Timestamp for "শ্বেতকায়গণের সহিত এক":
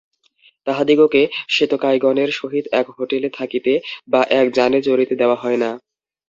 1.49-2.87